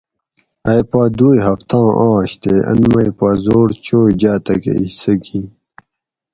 ائ 0.71 0.81
پا 0.89 1.01
دوئ 1.17 1.37
ھفتاۤں 1.45 1.89
آش 2.07 2.29
تے 2.41 2.53
ان 2.69 2.79
مئ 2.93 3.09
پا 3.17 3.29
ذوڑ 3.43 3.67
چوئ 3.85 4.11
جاتکہۤ 4.21 4.75
حصہ 4.85 5.13
گِن 5.23 5.45